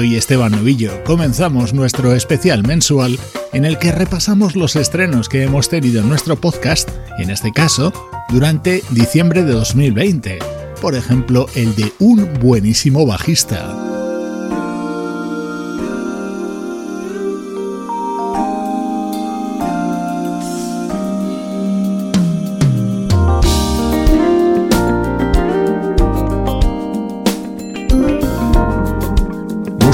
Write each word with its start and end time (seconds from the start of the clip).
Soy 0.00 0.16
Esteban 0.16 0.52
Novillo. 0.52 1.04
Comenzamos 1.04 1.74
nuestro 1.74 2.14
especial 2.14 2.66
mensual 2.66 3.18
en 3.52 3.66
el 3.66 3.76
que 3.76 3.92
repasamos 3.92 4.56
los 4.56 4.74
estrenos 4.74 5.28
que 5.28 5.42
hemos 5.42 5.68
tenido 5.68 6.00
en 6.00 6.08
nuestro 6.08 6.40
podcast, 6.40 6.88
en 7.18 7.28
este 7.28 7.52
caso, 7.52 7.92
durante 8.30 8.82
diciembre 8.92 9.44
de 9.44 9.52
2020. 9.52 10.38
Por 10.80 10.94
ejemplo, 10.94 11.44
el 11.54 11.76
de 11.76 11.92
un 11.98 12.32
buenísimo 12.40 13.04
bajista. 13.04 13.89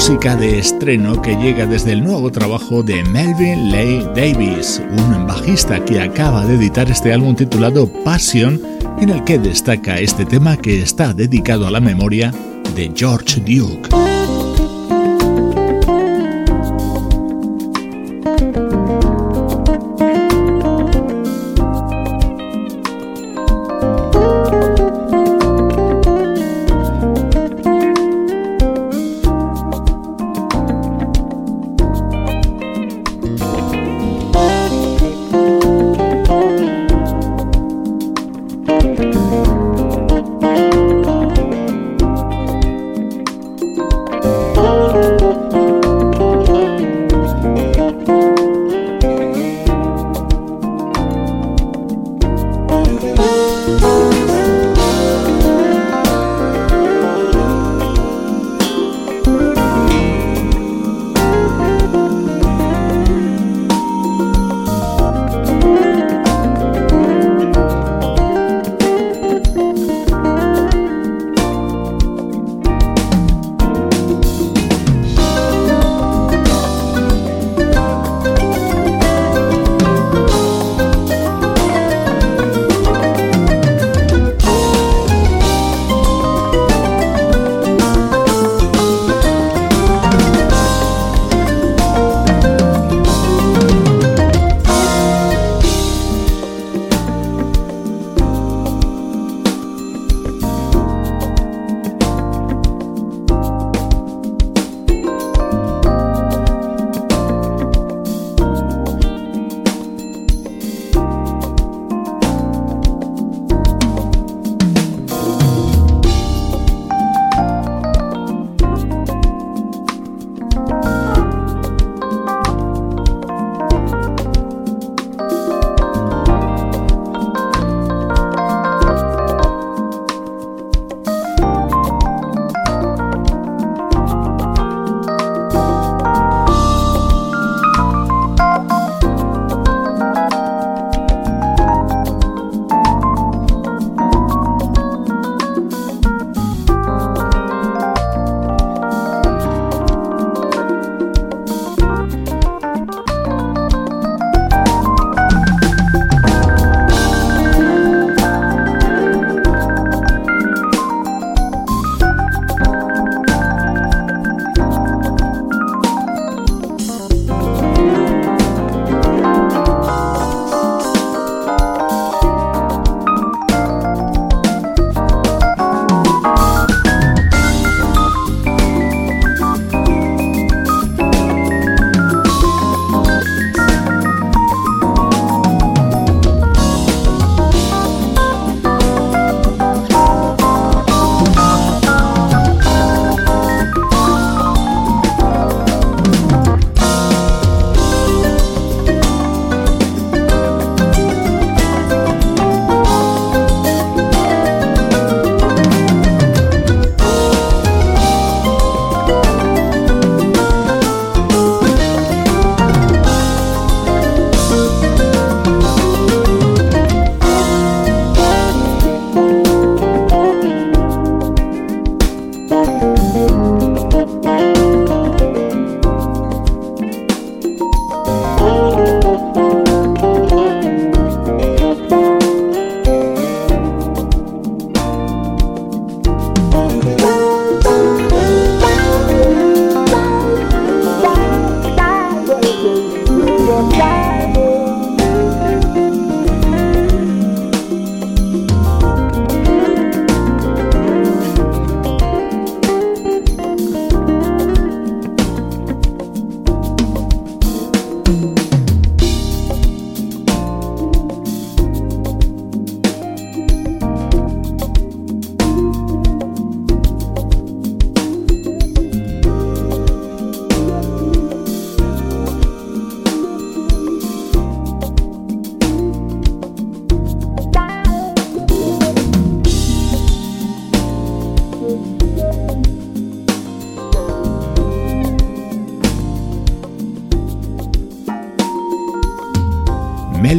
Música 0.08 0.36
de 0.36 0.60
estreno 0.60 1.20
que 1.20 1.34
llega 1.34 1.66
desde 1.66 1.90
el 1.90 2.04
nuevo 2.04 2.30
trabajo 2.30 2.80
de 2.80 3.02
Melvin 3.02 3.72
Leigh 3.72 4.04
Davis, 4.14 4.80
un 4.88 5.26
bajista 5.26 5.84
que 5.84 6.00
acaba 6.00 6.46
de 6.46 6.54
editar 6.54 6.88
este 6.88 7.12
álbum 7.12 7.34
titulado 7.34 7.92
Passion, 8.04 8.62
en 9.00 9.10
el 9.10 9.24
que 9.24 9.36
destaca 9.36 9.98
este 9.98 10.24
tema 10.24 10.56
que 10.56 10.80
está 10.80 11.12
dedicado 11.12 11.66
a 11.66 11.72
la 11.72 11.80
memoria 11.80 12.32
de 12.76 12.92
George 12.94 13.40
Duke. 13.40 14.05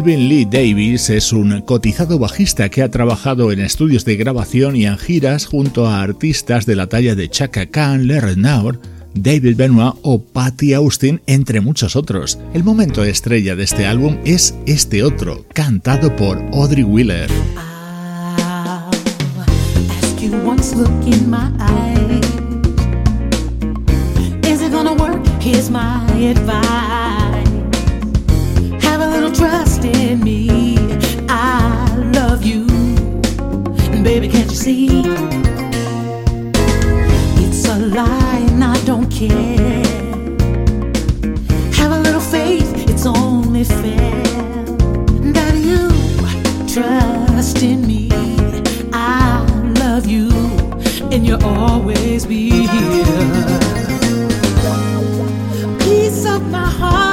Melvin 0.08 0.30
Lee 0.30 0.46
Davis 0.46 1.10
es 1.10 1.34
un 1.34 1.60
cotizado 1.64 2.18
bajista 2.18 2.70
que 2.70 2.82
ha 2.82 2.90
trabajado 2.90 3.52
en 3.52 3.60
estudios 3.60 4.06
de 4.06 4.16
grabación 4.16 4.78
y 4.78 4.86
en 4.86 4.98
giras 4.98 5.46
junto 5.46 5.86
a 5.86 6.02
artistas 6.02 6.66
de 6.66 6.78
la 6.78 6.88
talla 6.88 7.14
de 7.14 7.30
Chaka 7.30 7.66
Khan, 7.66 8.08
Larry 8.08 8.38
Naur, 8.38 8.80
David 9.14 9.58
Benoit 9.58 9.96
o 10.04 10.24
Patty 10.24 10.72
Austin, 10.72 11.20
entre 11.28 11.60
muchos 11.60 11.98
otros. 11.98 12.40
El 12.54 12.64
momento 12.64 13.04
estrella 13.04 13.58
de 13.58 13.66
este 13.66 13.86
álbum 13.86 14.18
es 14.24 14.56
este 14.66 15.04
otro, 15.04 15.46
cantado 15.54 16.16
por 16.16 16.38
Audrey 16.54 16.84
Wheeler. 16.84 17.30
Trust 29.38 29.86
in 29.86 30.20
me. 30.24 30.76
I 31.30 31.96
love 32.14 32.44
you. 32.44 32.66
And 33.94 34.04
baby, 34.04 34.28
can't 34.28 34.50
you 34.50 34.56
see? 34.56 35.04
It's 37.44 37.68
a 37.68 37.78
lie 37.78 38.46
and 38.50 38.64
I 38.64 38.78
don't 38.86 39.10
care. 39.12 39.84
Have 41.80 41.92
a 41.92 42.00
little 42.00 42.26
faith, 42.36 42.72
it's 42.90 43.06
only 43.06 43.64
fair 43.64 44.24
that 45.38 45.54
you 45.68 45.84
trust 46.74 47.62
in 47.62 47.86
me. 47.86 48.10
I 48.92 49.46
love 49.84 50.08
you 50.08 50.30
and 51.12 51.26
you'll 51.28 51.46
always 51.46 52.26
be 52.26 52.50
here. 52.50 53.06
Peace 55.80 56.26
of 56.26 56.42
my 56.50 56.70
heart. 56.80 57.07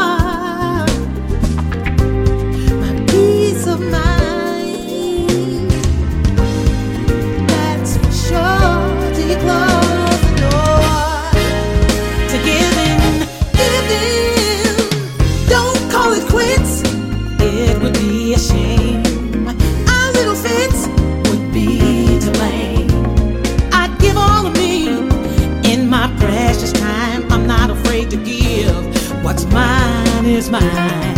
Mine. 30.51 31.14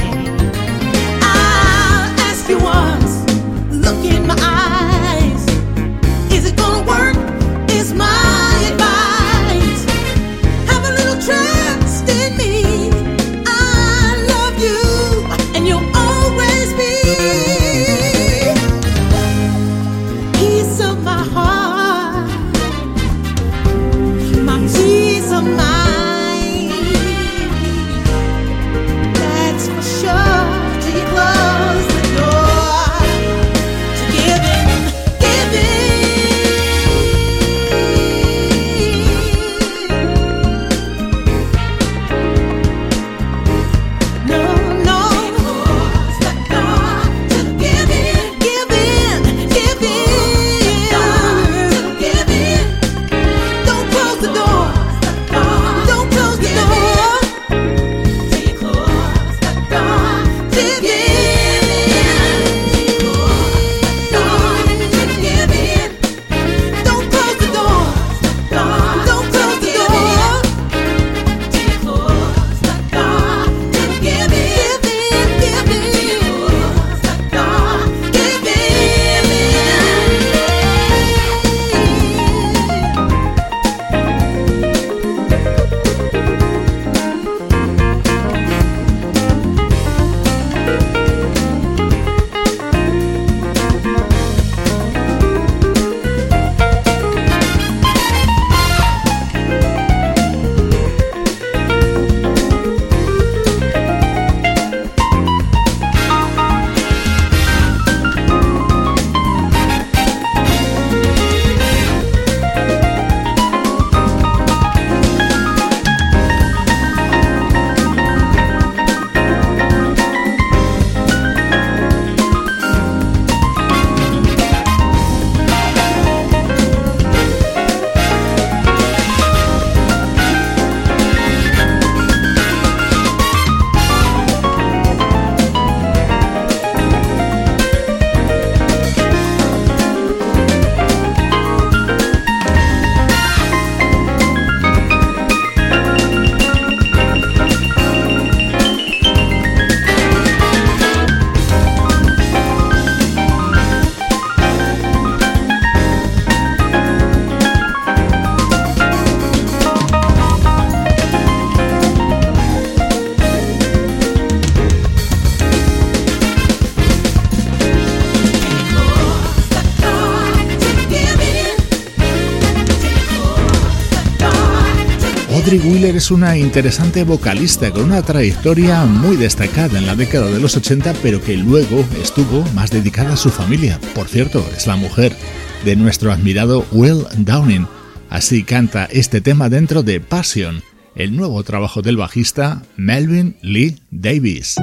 Es 175.97 176.11
una 176.11 176.37
interesante 176.37 177.05
vocalista 177.05 177.71
con 177.71 177.85
una 177.85 178.03
trayectoria 178.03 178.85
muy 178.85 179.17
destacada 179.17 179.79
en 179.79 179.87
la 179.87 179.97
década 179.97 180.31
de 180.31 180.39
los 180.39 180.55
80, 180.55 180.93
pero 181.03 181.23
que 181.23 181.39
luego 181.39 181.83
estuvo 182.03 182.45
más 182.53 182.71
dedicada 182.71 183.15
a 183.15 183.17
su 183.17 183.31
familia. 183.31 183.81
Por 183.95 184.07
cierto, 184.07 184.47
es 184.55 184.67
la 184.67 184.77
mujer 184.77 185.17
de 185.65 185.75
nuestro 185.75 186.13
admirado 186.13 186.67
Will 186.71 187.07
Downing. 187.17 187.67
Así 188.11 188.43
canta 188.43 188.85
este 188.93 189.23
tema 189.23 189.49
dentro 189.49 189.83
de 189.83 190.01
Passion, 190.01 190.63
el 190.97 191.17
nuevo 191.17 191.43
trabajo 191.45 191.81
del 191.81 191.97
bajista 191.97 192.63
Melvin 192.77 193.39
Lee 193.41 193.79
Davis. 193.91 194.57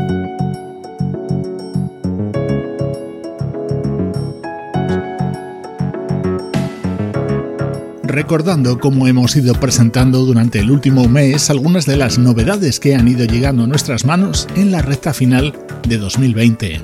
Recordando 8.13 8.79
cómo 8.79 9.07
hemos 9.07 9.35
ido 9.35 9.55
presentando 9.55 10.19
durante 10.19 10.59
el 10.59 10.69
último 10.69 11.09
mes 11.09 11.49
algunas 11.49 11.87
de 11.87 11.97
las 11.97 12.19
novedades 12.19 12.79
que 12.79 12.93
han 12.93 13.07
ido 13.07 13.25
llegando 13.25 13.63
a 13.63 13.67
nuestras 13.67 14.05
manos 14.05 14.47
en 14.55 14.71
la 14.71 14.83
recta 14.83 15.15
final 15.15 15.57
de 15.87 15.97
2020. 15.97 16.79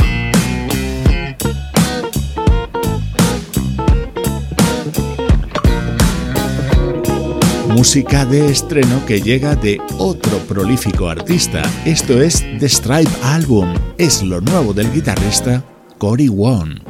Música 7.67 8.25
de 8.25 8.49
estreno 8.49 9.05
que 9.05 9.21
llega 9.21 9.55
de 9.55 9.79
otro 9.99 10.39
prolífico 10.47 11.09
artista. 11.09 11.61
Esto 11.85 12.19
es 12.19 12.43
The 12.59 12.67
Stripe 12.67 13.11
Album. 13.21 13.71
Es 13.99 14.23
lo 14.23 14.41
nuevo 14.41 14.73
del 14.73 14.91
guitarrista 14.91 15.63
Cory 15.99 16.27
Wong. 16.27 16.88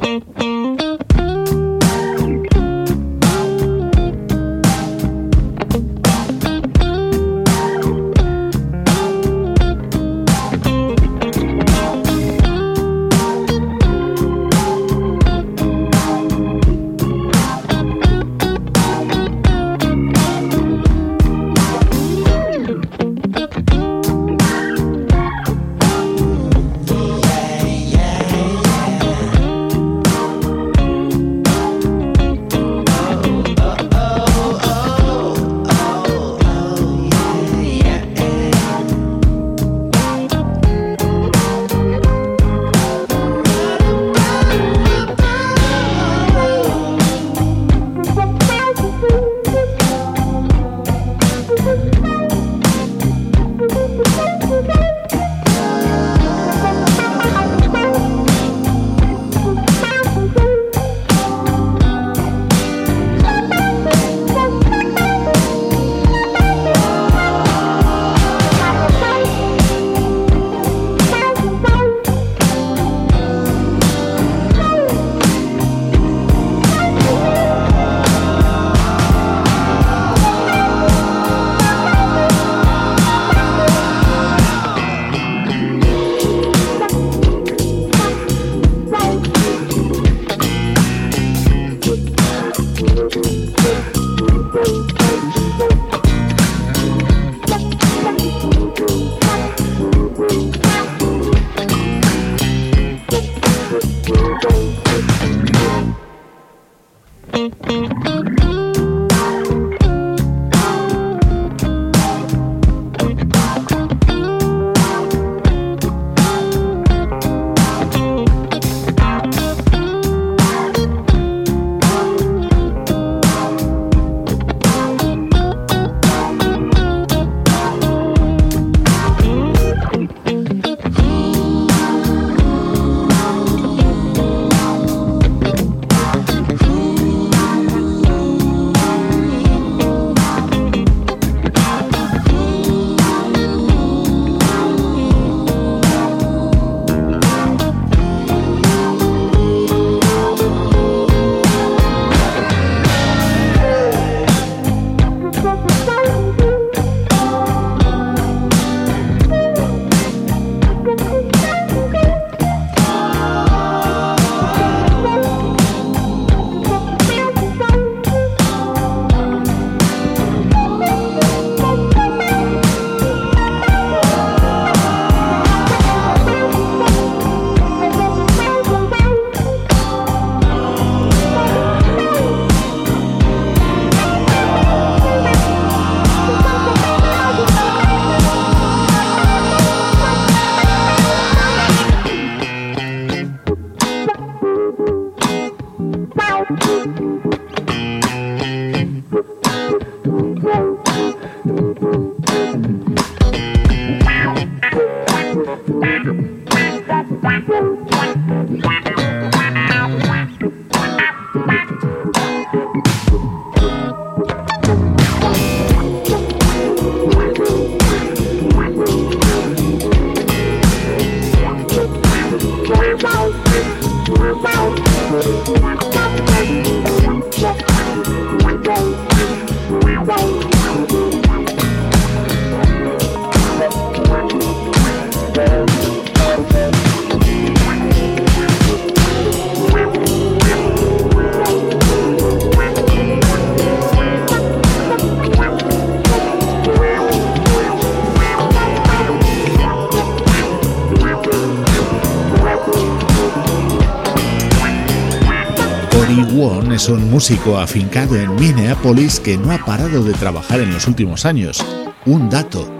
Es 256.80 256.88
un 256.88 257.10
músico 257.10 257.58
afincado 257.58 258.16
en 258.16 258.34
Minneapolis 258.36 259.20
que 259.20 259.36
no 259.36 259.52
ha 259.52 259.58
parado 259.58 260.02
de 260.02 260.14
trabajar 260.14 260.60
en 260.60 260.72
los 260.72 260.86
últimos 260.88 261.26
años. 261.26 261.62
Un 262.06 262.30
dato, 262.30 262.72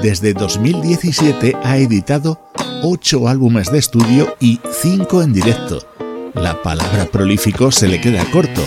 desde 0.00 0.32
2017 0.32 1.56
ha 1.64 1.76
editado 1.76 2.40
8 2.84 3.26
álbumes 3.26 3.72
de 3.72 3.78
estudio 3.78 4.36
y 4.38 4.60
5 4.70 5.22
en 5.22 5.32
directo. 5.32 5.82
La 6.34 6.62
palabra 6.62 7.06
prolífico 7.06 7.72
se 7.72 7.88
le 7.88 8.00
queda 8.00 8.24
corto. 8.30 8.62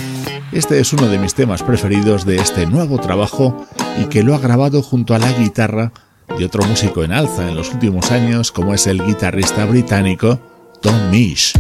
Este 0.52 0.82
es 0.82 0.92
uno 0.92 1.08
de 1.08 1.20
mis 1.20 1.36
temas 1.36 1.64
preferidos 1.64 2.26
de 2.26 2.36
este 2.36 2.66
nuevo 2.66 3.00
trabajo 3.00 3.66
y 3.98 4.08
que 4.08 4.24
lo 4.24 4.36
ha 4.36 4.40
grabado 4.40 4.82
junto 4.82 5.16
a 5.16 5.20
la 5.20 5.32
guitarra 5.32 5.94
de 6.38 6.44
otro 6.44 6.66
músico 6.66 7.06
en 7.06 7.14
alza 7.14 7.48
en 7.48 7.56
los 7.56 7.72
últimos 7.74 8.12
años 8.12 8.52
como 8.52 8.74
es 8.74 8.88
el 8.88 9.02
guitarrista 9.02 9.64
británico 9.64 10.42
Tom 10.82 11.12
Misch. 11.12 11.54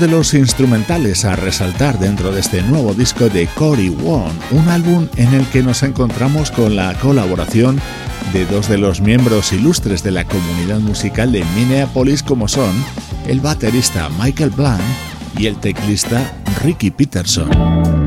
De 0.00 0.08
los 0.08 0.34
instrumentales 0.34 1.24
a 1.24 1.36
resaltar 1.36 1.98
dentro 1.98 2.32
de 2.32 2.40
este 2.40 2.62
nuevo 2.62 2.94
disco 2.94 3.28
de 3.28 3.46
Cory 3.46 3.90
Wong, 3.90 4.32
un 4.50 4.68
álbum 4.68 5.08
en 5.16 5.32
el 5.34 5.46
que 5.46 5.62
nos 5.62 5.82
encontramos 5.82 6.50
con 6.50 6.74
la 6.74 6.94
colaboración 6.94 7.80
de 8.32 8.44
dos 8.46 8.68
de 8.68 8.78
los 8.78 9.00
miembros 9.00 9.52
ilustres 9.52 10.02
de 10.02 10.10
la 10.10 10.24
comunidad 10.24 10.80
musical 10.80 11.32
de 11.32 11.44
Minneapolis 11.56 12.22
como 12.22 12.48
son 12.48 12.72
el 13.26 13.40
baterista 13.40 14.08
Michael 14.18 14.50
Blanc 14.50 14.80
y 15.38 15.46
el 15.46 15.56
teclista 15.56 16.34
Ricky 16.62 16.90
Peterson. 16.90 18.03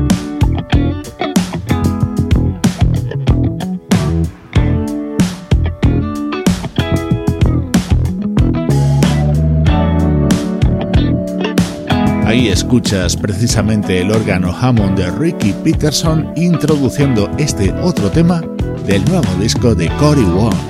Ahí 12.28 12.48
escuchas 12.48 13.16
precisamente 13.16 14.02
el 14.02 14.10
órgano 14.10 14.54
Hammond 14.54 14.98
de 14.98 15.10
Ricky 15.12 15.54
Peterson 15.64 16.30
introduciendo 16.36 17.30
este 17.38 17.72
otro 17.80 18.10
tema 18.10 18.42
del 18.86 19.02
nuevo 19.06 19.34
disco 19.40 19.74
de 19.74 19.88
Cory 19.96 20.24
Wong. 20.24 20.67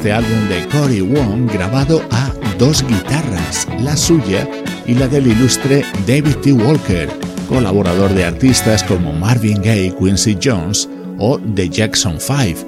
Este 0.00 0.12
álbum 0.12 0.48
de 0.48 0.66
Cory 0.68 1.02
Wong 1.02 1.52
grabado 1.52 2.00
a 2.10 2.32
dos 2.56 2.82
guitarras, 2.82 3.68
la 3.80 3.94
suya 3.98 4.48
y 4.86 4.94
la 4.94 5.06
del 5.08 5.26
ilustre 5.26 5.84
David 6.06 6.36
T. 6.36 6.54
Walker, 6.54 7.06
colaborador 7.50 8.08
de 8.14 8.24
artistas 8.24 8.82
como 8.82 9.12
Marvin 9.12 9.60
Gaye, 9.60 9.94
Quincy 9.94 10.38
Jones 10.42 10.88
o 11.18 11.38
The 11.38 11.68
Jackson 11.68 12.18
5. 12.18 12.66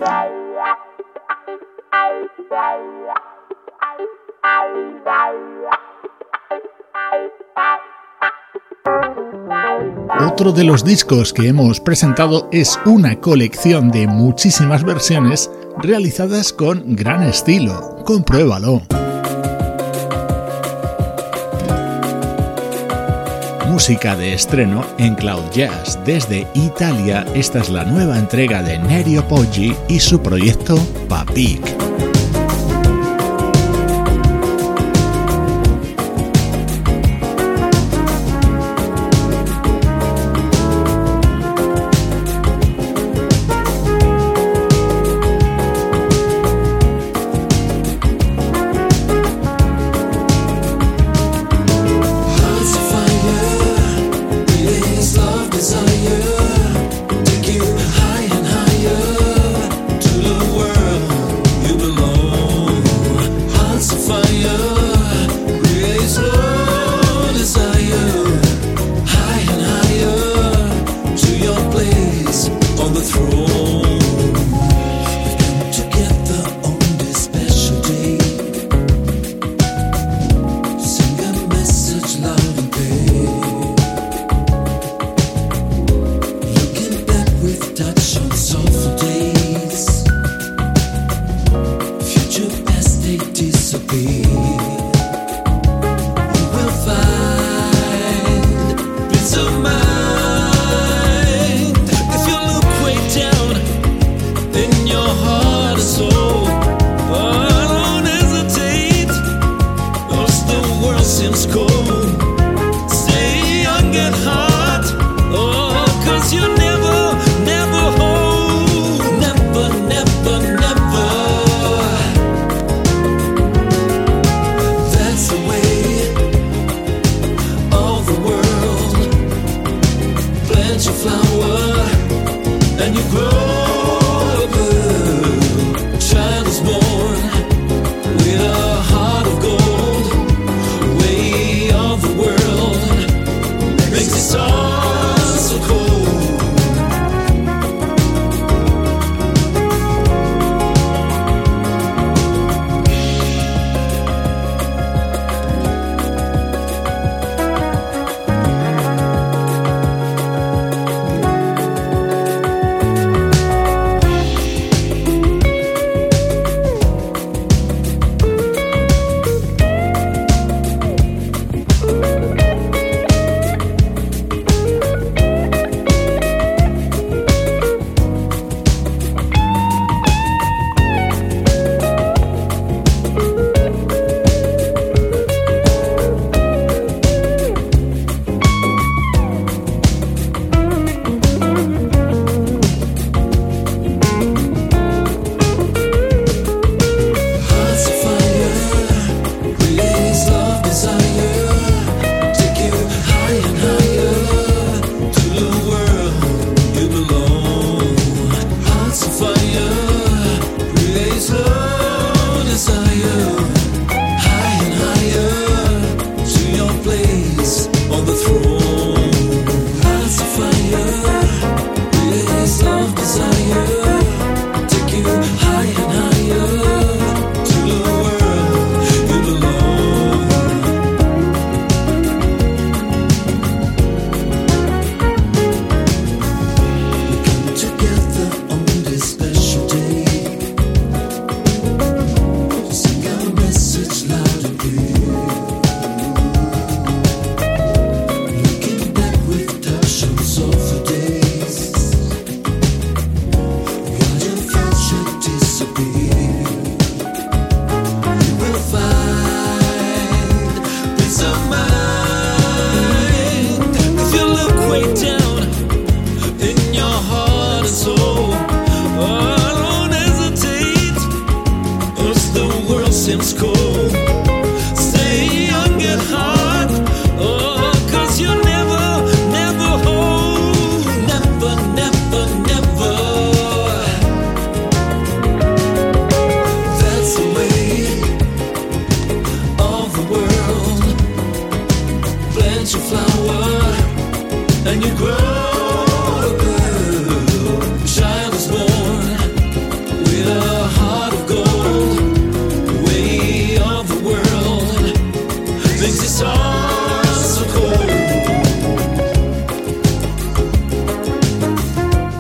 Otro 10.20 10.52
de 10.52 10.64
los 10.64 10.84
discos 10.84 11.32
que 11.32 11.48
hemos 11.48 11.80
presentado 11.80 12.50
es 12.52 12.78
una 12.84 13.18
colección 13.20 13.90
de 13.90 14.06
muchísimas 14.06 14.84
versiones 14.84 15.50
realizadas 15.82 16.52
con 16.52 16.94
gran 16.94 17.22
estilo. 17.24 18.02
Compruébalo. 18.04 18.82
Música 23.68 24.14
de 24.14 24.34
estreno 24.34 24.84
en 24.98 25.14
Cloud 25.14 25.50
Jazz 25.50 25.98
desde 26.04 26.46
Italia. 26.54 27.26
Esta 27.34 27.60
es 27.60 27.70
la 27.70 27.84
nueva 27.84 28.18
entrega 28.18 28.62
de 28.62 28.78
Nerio 28.78 29.26
Poggi 29.26 29.74
y 29.88 29.98
su 29.98 30.22
proyecto 30.22 30.76
Papik. 31.08 31.81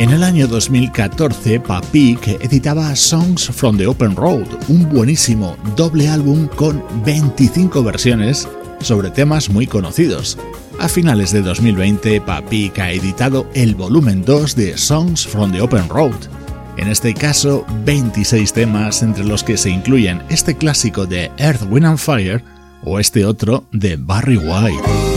En 0.02 0.10
el 0.10 0.24
año 0.24 0.48
2014, 0.48 1.60
Papik 1.60 2.26
editaba 2.26 2.96
Songs 2.96 3.48
from 3.52 3.76
the 3.76 3.86
Open 3.86 4.16
Road, 4.16 4.48
un 4.66 4.88
buenísimo 4.88 5.56
doble 5.76 6.08
álbum 6.08 6.48
con 6.48 6.82
25 7.04 7.84
versiones 7.84 8.48
sobre 8.80 9.10
temas 9.10 9.48
muy 9.48 9.68
conocidos. 9.68 10.36
A 10.82 10.88
finales 10.88 11.30
de 11.30 11.42
2020, 11.42 12.20
Papik 12.22 12.80
ha 12.80 12.90
editado 12.90 13.46
el 13.54 13.76
volumen 13.76 14.24
2 14.24 14.56
de 14.56 14.76
Songs 14.76 15.24
from 15.24 15.52
the 15.52 15.60
Open 15.60 15.88
Road. 15.88 16.10
En 16.76 16.88
este 16.88 17.14
caso, 17.14 17.64
26 17.84 18.52
temas 18.52 19.04
entre 19.04 19.22
los 19.22 19.44
que 19.44 19.56
se 19.56 19.70
incluyen 19.70 20.24
este 20.28 20.56
clásico 20.56 21.06
de 21.06 21.30
Earth, 21.38 21.62
Wind 21.70 21.86
and 21.86 21.98
Fire 21.98 22.42
o 22.82 22.98
este 22.98 23.24
otro 23.24 23.64
de 23.70 23.94
Barry 23.94 24.38
White. 24.38 25.11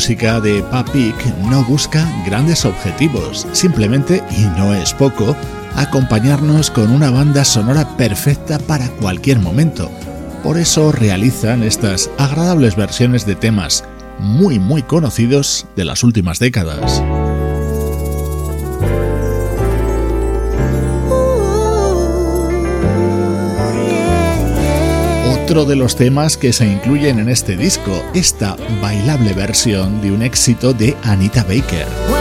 Música 0.00 0.40
de 0.40 0.62
Papik 0.62 1.26
no 1.50 1.62
busca 1.62 2.10
grandes 2.24 2.64
objetivos, 2.64 3.46
simplemente, 3.52 4.24
y 4.30 4.44
no 4.58 4.72
es 4.72 4.94
poco, 4.94 5.36
acompañarnos 5.76 6.70
con 6.70 6.90
una 6.90 7.10
banda 7.10 7.44
sonora 7.44 7.86
perfecta 7.98 8.58
para 8.60 8.88
cualquier 8.92 9.40
momento. 9.40 9.90
Por 10.42 10.56
eso 10.56 10.90
realizan 10.90 11.62
estas 11.62 12.10
agradables 12.16 12.76
versiones 12.76 13.26
de 13.26 13.34
temas 13.34 13.84
muy 14.18 14.58
muy 14.58 14.82
conocidos 14.82 15.66
de 15.76 15.84
las 15.84 16.02
últimas 16.02 16.38
décadas. 16.38 17.02
Otro 25.50 25.64
de 25.64 25.74
los 25.74 25.96
temas 25.96 26.36
que 26.36 26.52
se 26.52 26.64
incluyen 26.64 27.18
en 27.18 27.28
este 27.28 27.56
disco, 27.56 28.04
esta 28.14 28.54
bailable 28.80 29.32
versión 29.32 30.00
de 30.00 30.12
un 30.12 30.22
éxito 30.22 30.72
de 30.72 30.96
Anita 31.02 31.42
Baker. 31.42 32.19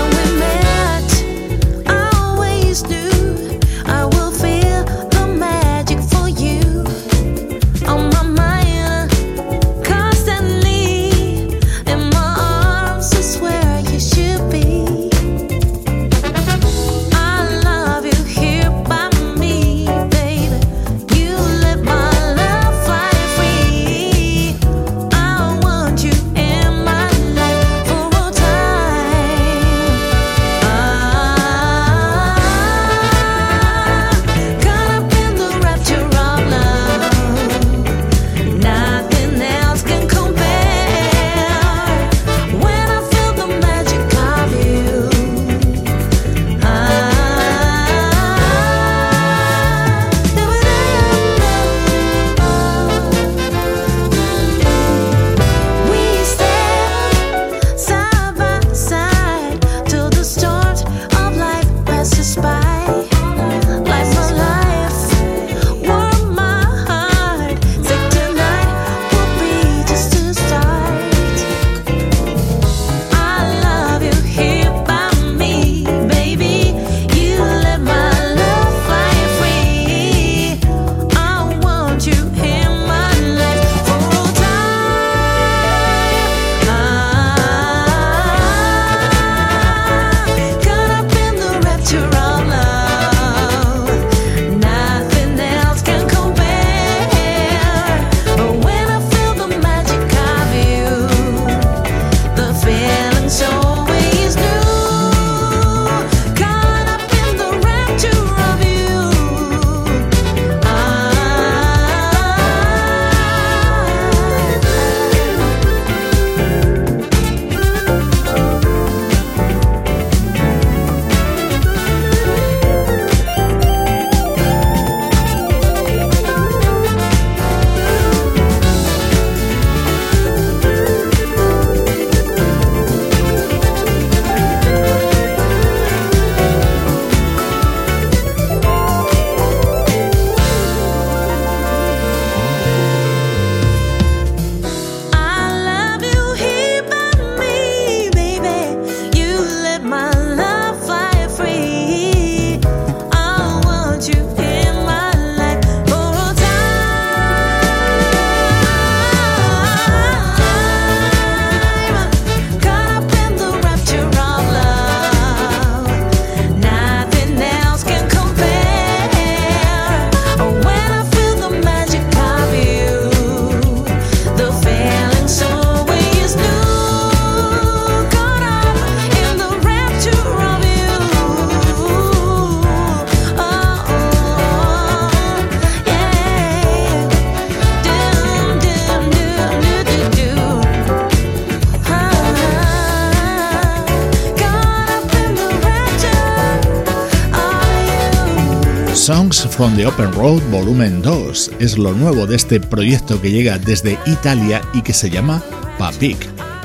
From 199.60 199.76
the 199.76 199.86
Open 199.86 200.14
Road 200.14 200.42
Volumen 200.52 201.02
2 201.02 201.52
es 201.60 201.78
lo 201.78 201.92
nuevo 201.92 202.26
de 202.26 202.38
este 202.38 202.62
proyecto 202.62 203.22
que 203.22 203.30
llega 203.30 203.58
desde 203.58 204.00
Italia 204.06 204.62
y 204.74 204.82
que 204.82 204.94
se 204.94 205.10
llama 205.10 205.44
Papik. 205.78 206.18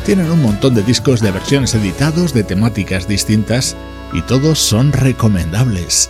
Tienen 0.07 0.31
un 0.31 0.41
montón 0.41 0.77
de 0.77 0.83
discos 0.85 1.21
de 1.21 1.33
versiones 1.33 1.75
editados 1.75 2.33
de 2.33 2.45
temáticas 2.45 3.09
distintas 3.09 3.77
y 4.13 4.23
todos 4.23 4.61
son 4.61 4.93
recomendables. 4.93 6.09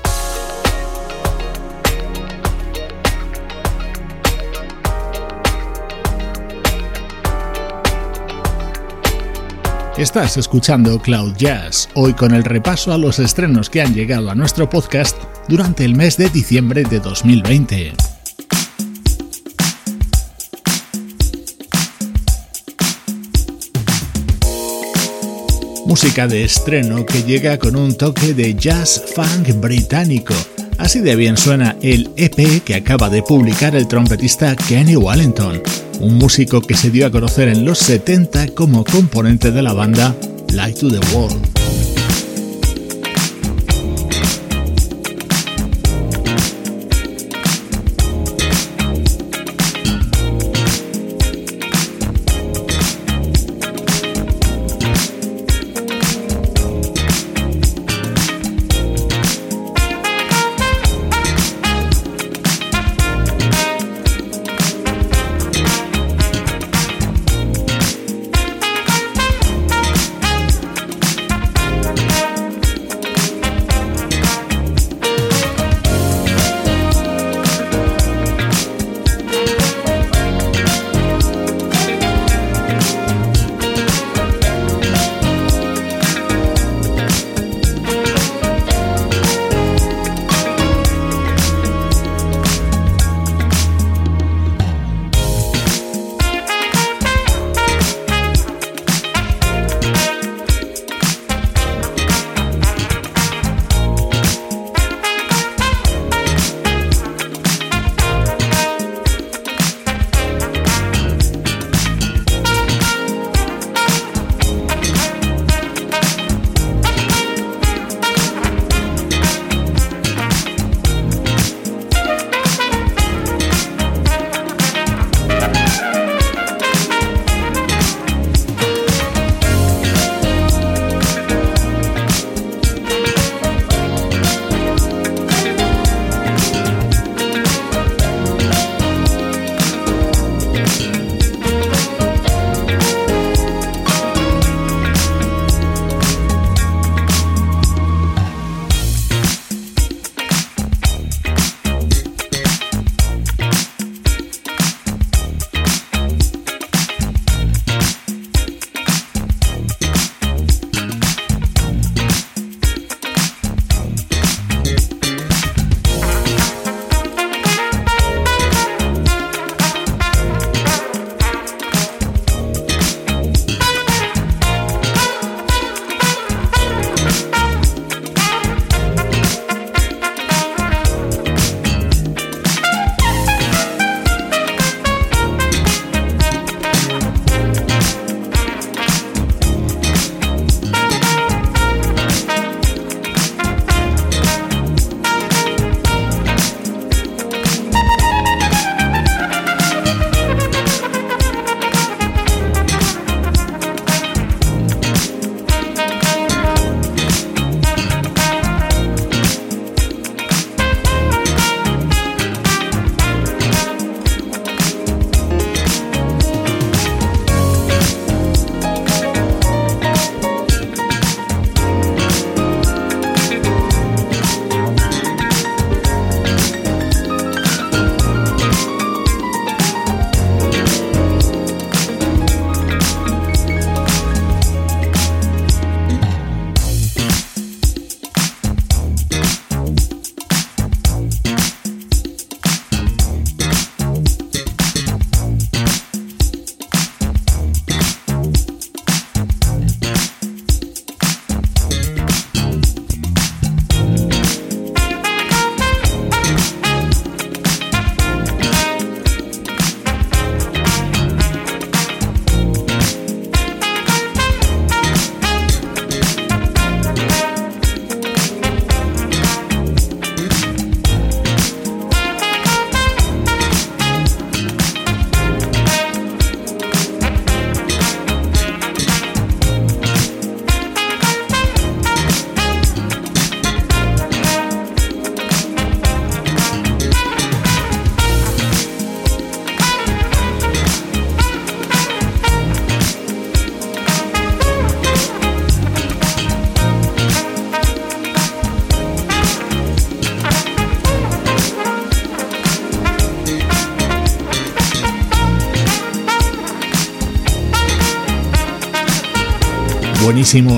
Estás 9.96 10.36
escuchando 10.36 10.98
Cloud 10.98 11.34
Jazz, 11.38 11.88
hoy 11.94 12.12
con 12.12 12.34
el 12.34 12.44
repaso 12.44 12.92
a 12.92 12.98
los 12.98 13.20
estrenos 13.20 13.70
que 13.70 13.80
han 13.80 13.94
llegado 13.94 14.30
a 14.30 14.34
nuestro 14.34 14.68
podcast 14.68 15.16
durante 15.48 15.84
el 15.84 15.94
mes 15.94 16.16
de 16.16 16.28
diciembre 16.28 16.84
de 16.84 17.00
2020. 17.00 17.92
Música 25.86 26.26
de 26.26 26.44
estreno 26.44 27.04
que 27.06 27.22
llega 27.22 27.58
con 27.58 27.76
un 27.76 27.96
toque 27.96 28.34
de 28.34 28.54
jazz 28.54 29.02
funk 29.14 29.60
británico. 29.60 30.34
Así 30.78 31.00
de 31.00 31.14
bien 31.14 31.36
suena 31.36 31.76
el 31.82 32.10
EP 32.16 32.62
que 32.64 32.74
acaba 32.74 33.08
de 33.08 33.22
publicar 33.22 33.76
el 33.76 33.86
trompetista 33.86 34.56
Kenny 34.56 34.96
Wallington 34.96 35.62
un 36.00 36.18
músico 36.18 36.60
que 36.60 36.74
se 36.74 36.90
dio 36.90 37.06
a 37.06 37.10
conocer 37.10 37.48
en 37.48 37.64
los 37.64 37.78
70 37.78 38.48
como 38.48 38.84
componente 38.84 39.50
de 39.50 39.62
la 39.62 39.72
banda 39.72 40.14
Light 40.52 40.78
to 40.78 40.88
the 40.88 41.00
World. 41.14 41.53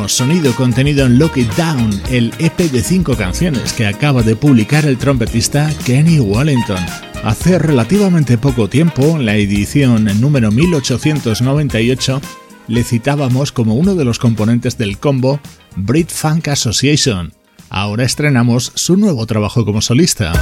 Sonido 0.09 0.55
contenido 0.55 1.05
en 1.05 1.19
Lock 1.19 1.37
It 1.37 1.53
Down, 1.53 1.91
el 2.09 2.33
EP 2.39 2.57
de 2.57 2.83
cinco 2.83 3.15
canciones 3.15 3.75
que 3.75 3.87
acaba 3.87 4.23
de 4.23 4.35
publicar 4.35 4.87
el 4.87 4.97
trompetista 4.97 5.71
Kenny 5.85 6.19
Wallington. 6.19 6.83
Hace 7.23 7.59
relativamente 7.59 8.39
poco 8.39 8.69
tiempo, 8.69 9.03
en 9.03 9.27
la 9.27 9.37
edición 9.37 10.09
número 10.19 10.51
1898, 10.51 12.23
le 12.69 12.85
citábamos 12.85 13.53
como 13.53 13.75
uno 13.75 13.95
de 13.95 14.07
los 14.07 14.19
componentes 14.19 14.79
del 14.79 14.97
combo 14.97 15.41
Brit 15.77 16.09
Funk 16.09 16.49
Association. 16.49 17.35
Ahora 17.69 18.05
estrenamos 18.05 18.73
su 18.77 18.97
nuevo 18.97 19.27
trabajo 19.27 19.67
como 19.67 19.83
solista. 19.83 20.33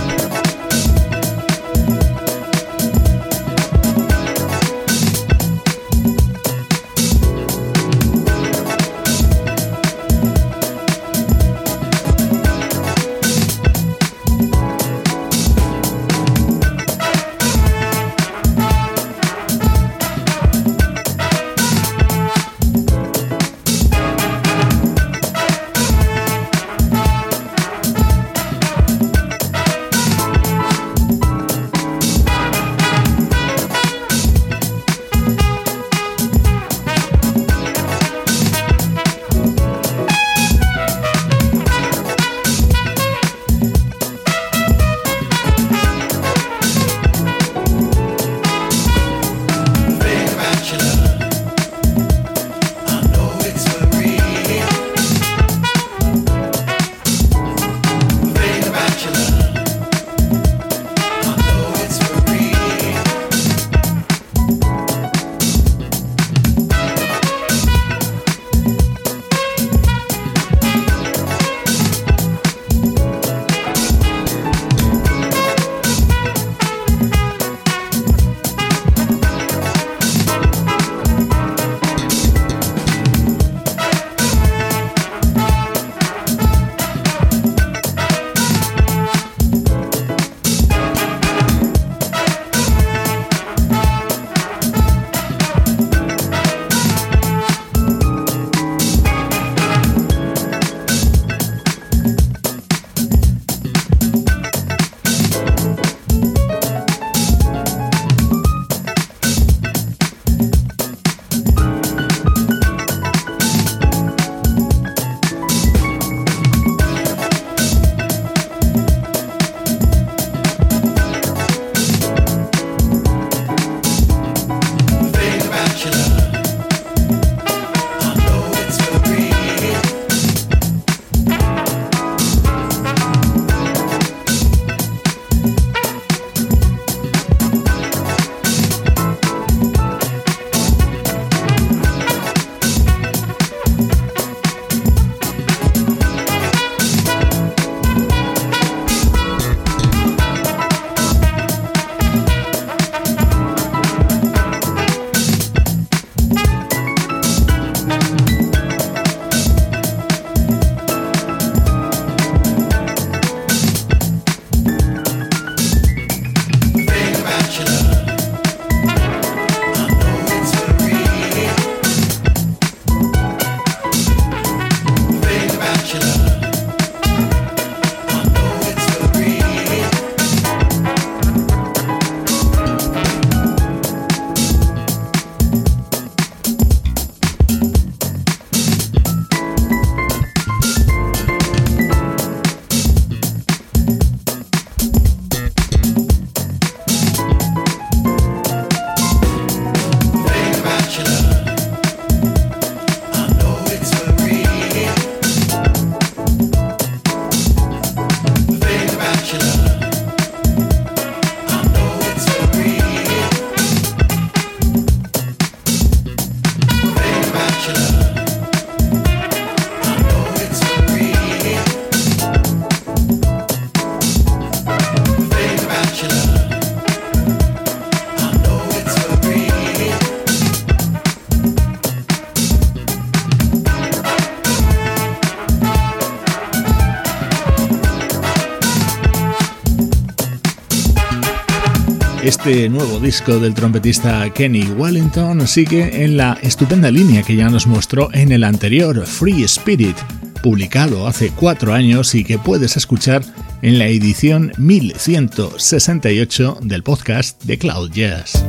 Este 242.44 242.68
nuevo 242.68 243.00
disco 243.00 243.38
del 243.38 243.54
trompetista 243.54 244.28
Kenny 244.28 244.64
Wellington 244.64 245.48
sigue 245.48 246.04
en 246.04 246.18
la 246.18 246.36
estupenda 246.42 246.90
línea 246.90 247.22
que 247.22 247.36
ya 247.36 247.48
nos 247.48 247.66
mostró 247.66 248.10
en 248.12 248.32
el 248.32 248.44
anterior 248.44 249.06
Free 249.06 249.44
Spirit, 249.44 249.96
publicado 250.42 251.06
hace 251.06 251.30
cuatro 251.30 251.72
años 251.72 252.14
y 252.14 252.22
que 252.22 252.38
puedes 252.38 252.76
escuchar 252.76 253.24
en 253.62 253.78
la 253.78 253.86
edición 253.86 254.52
1168 254.58 256.58
del 256.60 256.82
podcast 256.82 257.42
de 257.44 257.56
Cloud 257.56 257.90
Jazz. 257.92 258.43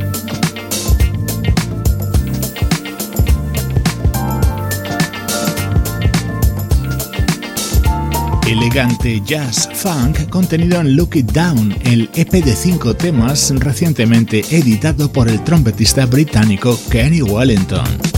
Elegante 8.47 9.21
jazz 9.25 9.67
funk 9.73 10.29
contenido 10.29 10.79
en 10.79 10.95
Look 10.95 11.15
It 11.15 11.31
Down, 11.31 11.75
el 11.83 12.09
EP 12.13 12.31
de 12.31 12.55
cinco 12.55 12.95
temas 12.95 13.51
recientemente 13.57 14.43
editado 14.51 15.11
por 15.11 15.27
el 15.27 15.43
trompetista 15.43 16.05
británico 16.05 16.79
Kenny 16.89 17.21
Wellington. 17.21 18.14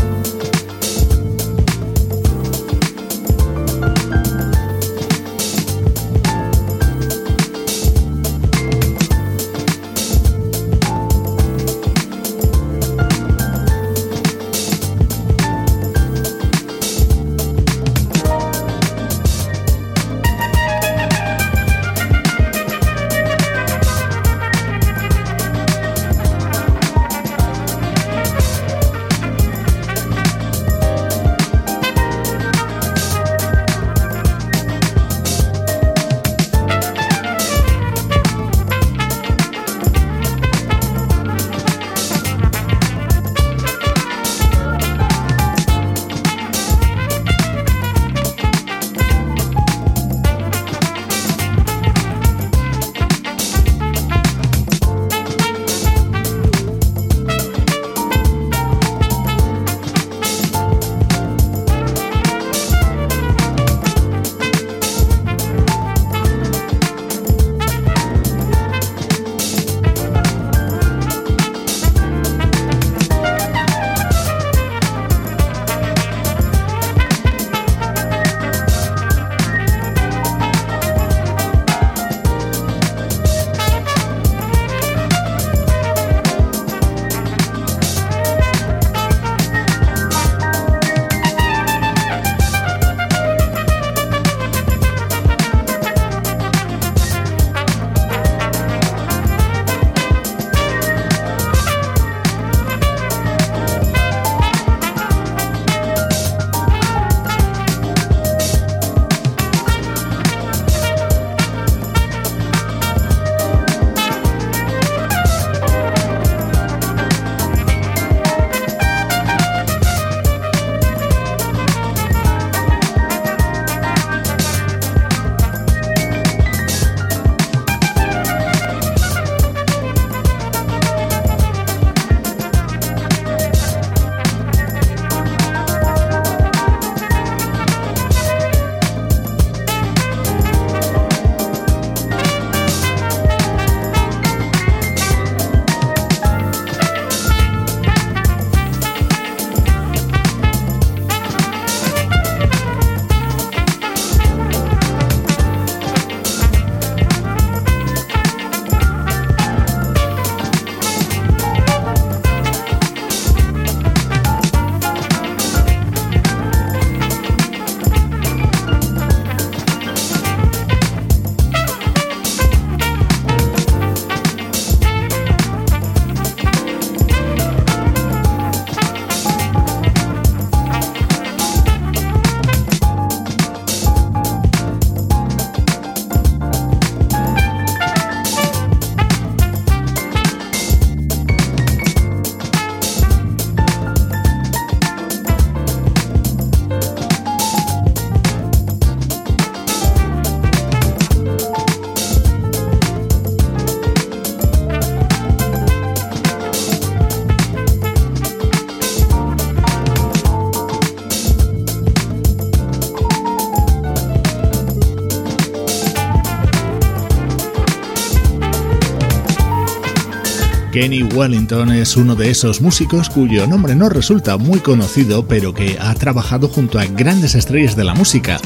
Kenny 220.80 221.02
Wellington 221.02 221.72
es 221.72 221.98
uno 221.98 222.16
de 222.16 222.30
esos 222.30 222.62
músicos 222.62 223.10
cuyo 223.10 223.48
nombre 223.48 223.74
no 223.74 223.90
resulta 223.90 224.38
muy 224.38 224.60
conocido, 224.60 225.28
pero 225.28 225.52
que 225.52 225.76
ha 225.80 225.96
trabajado 225.96 226.50
junto 226.50 226.78
a 226.78 226.86
grandes 226.86 227.34
estrellas 227.34 227.76
de 227.76 227.84
la 227.84 227.96
música. 227.96 228.40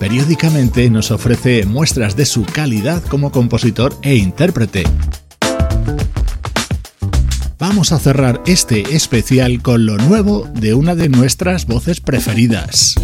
Periódicamente 0.00 0.90
nos 0.90 1.12
ofrece 1.12 1.64
muestras 1.64 2.16
de 2.16 2.26
su 2.26 2.44
calidad 2.44 3.04
como 3.04 3.30
compositor 3.30 3.94
e 4.02 4.16
intérprete. 4.16 4.82
Vamos 7.60 7.92
a 7.92 8.00
cerrar 8.00 8.42
este 8.46 8.96
especial 8.96 9.62
con 9.62 9.86
lo 9.86 9.96
nuevo 9.96 10.50
de 10.54 10.74
una 10.74 10.96
de 10.96 11.08
nuestras 11.08 11.66
voces 11.66 12.00
preferidas. 12.00 12.96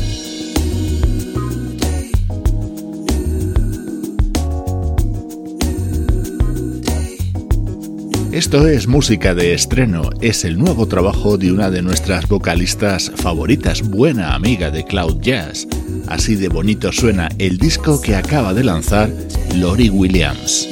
Esto 8.33 8.66
es 8.66 8.87
música 8.87 9.35
de 9.35 9.53
estreno, 9.53 10.09
es 10.22 10.47
el 10.47 10.59
nuevo 10.59 10.89
trabajo 10.89 11.37
de 11.37 11.53
una 11.53 11.70
de 11.70 11.83
nuestras 11.83 12.26
vocalistas 12.28 13.12
favoritas, 13.14 13.83
buena 13.83 14.35
amiga 14.35 14.70
de 14.70 14.85
Cloud 14.85 15.20
Jazz. 15.20 15.68
Así 16.09 16.37
de 16.37 16.49
bonito 16.49 16.93
suena 16.93 17.28
el 17.37 17.59
disco 17.59 18.01
que 18.01 18.16
acaba 18.16 18.55
de 18.55 18.64
lanzar 18.64 19.11
Lori 19.55 19.91
Williams. 19.91 20.66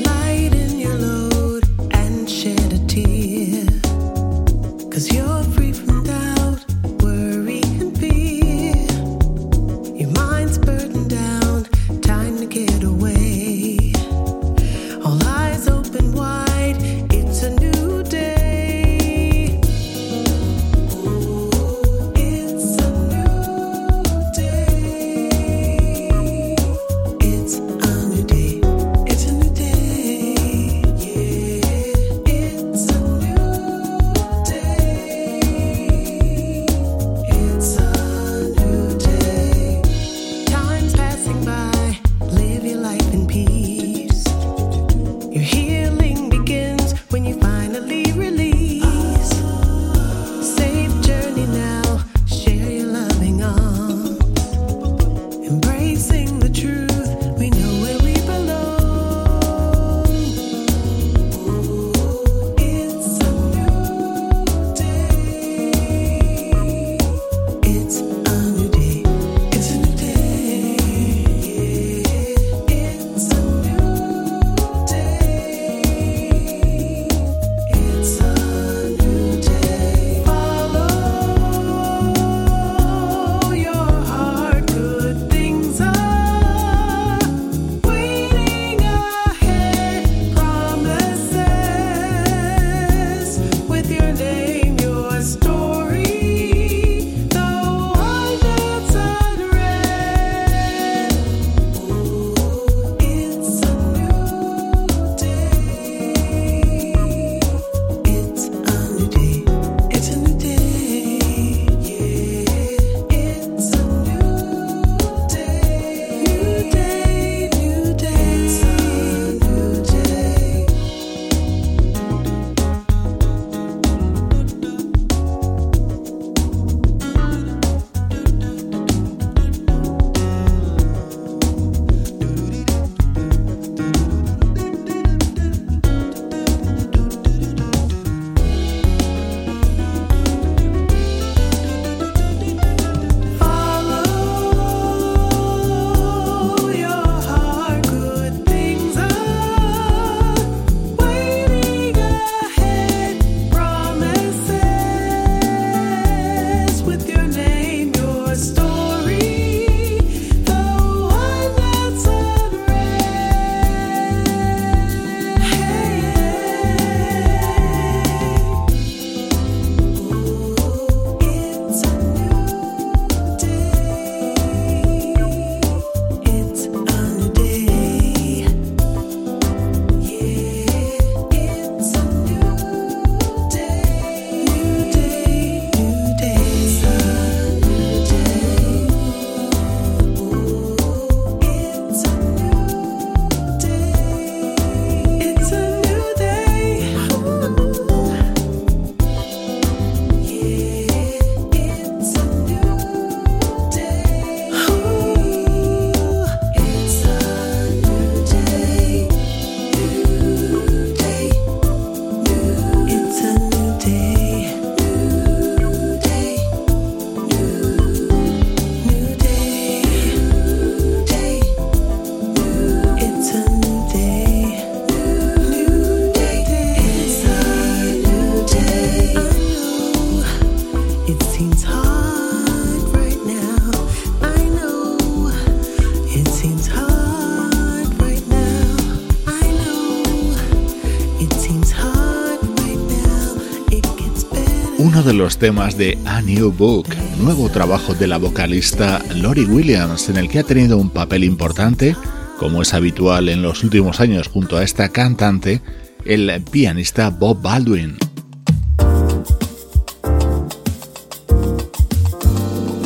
Los 245.21 245.37
temas 245.37 245.77
de 245.77 245.99
A 246.07 246.23
New 246.23 246.51
Book, 246.51 246.87
nuevo 247.18 247.51
trabajo 247.51 247.93
de 247.93 248.07
la 248.07 248.16
vocalista 248.16 249.05
Lori 249.16 249.45
Williams, 249.45 250.09
en 250.09 250.16
el 250.16 250.31
que 250.31 250.39
ha 250.39 250.45
tenido 250.45 250.79
un 250.79 250.89
papel 250.89 251.25
importante, 251.25 251.95
como 252.39 252.62
es 252.62 252.73
habitual 252.73 253.29
en 253.29 253.43
los 253.43 253.62
últimos 253.62 254.01
años 254.01 254.29
junto 254.29 254.57
a 254.57 254.62
esta 254.62 254.89
cantante, 254.89 255.61
el 256.07 256.43
pianista 256.51 257.11
Bob 257.11 257.43
Baldwin. 257.43 257.99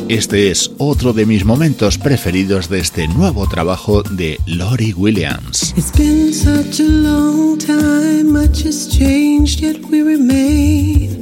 Este 0.09 0.51
es 0.51 0.73
otro 0.79 1.13
de 1.13 1.27
mis 1.27 1.45
momentos 1.45 1.99
preferidos 1.99 2.69
de 2.69 2.81
este 2.81 3.07
nuevo 3.07 3.49
trabajo 3.49 4.03
de 4.03 4.41
Lori 4.47 4.93
Williams. 4.93 5.73
It's 5.77 5.97
been 5.97 6.35
such 6.35 6.81
a 6.81 6.89
long 6.89 7.59
time, 7.59 8.25
much 8.25 8.67
has 8.67 8.89
changed, 8.89 9.61
yet 9.61 9.79
we 9.89 10.03
remain 10.03 11.14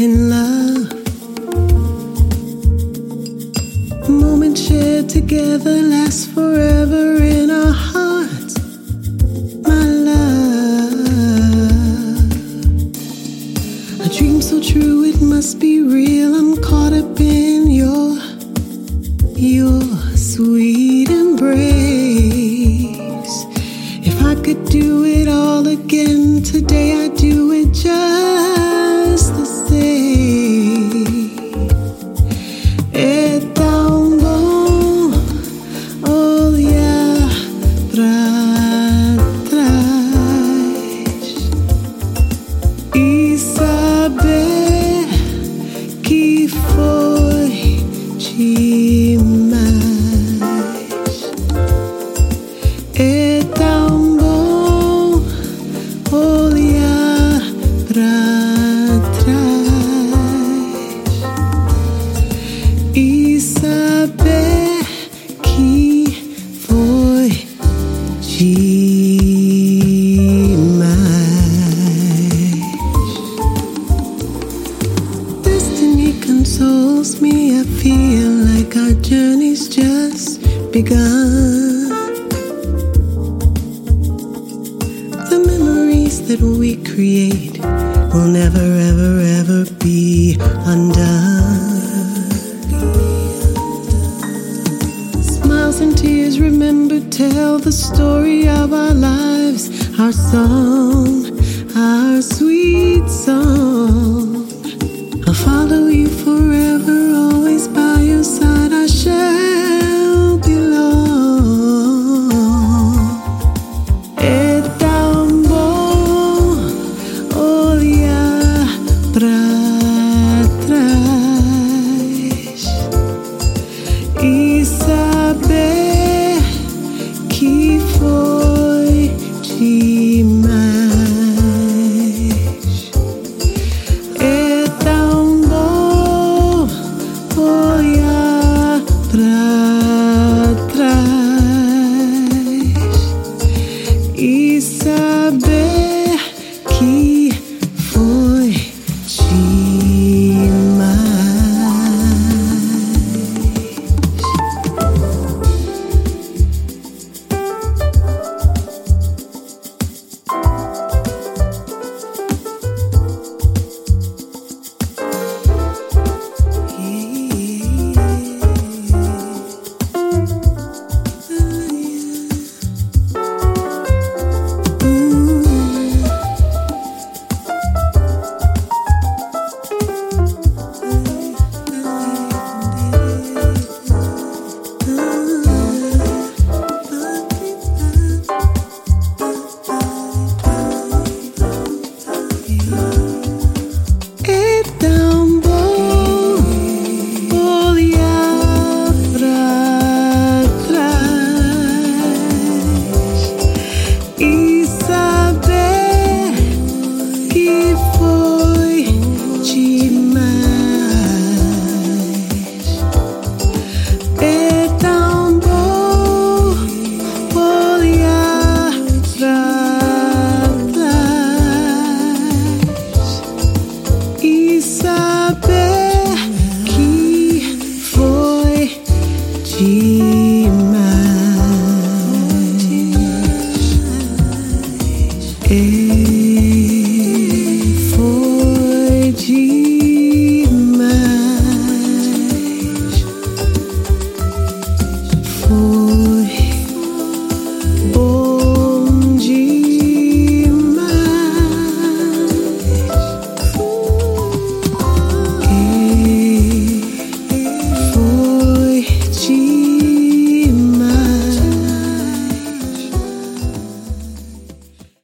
in 0.00 0.30
love. 0.30 0.88
Moments 4.08 4.66
shared 4.66 5.10
together 5.10 5.82
last 5.82 6.30
forever 6.30 7.16
in 7.22 7.50
our 7.50 7.72
hearts, 7.72 8.54
my 9.62 9.84
love. 10.08 11.04
A 14.00 14.08
dream 14.16 14.40
so 14.40 14.62
true, 14.62 15.04
it 15.04 15.20
must 15.20 15.60
be 15.60 15.82
real. 15.82 16.29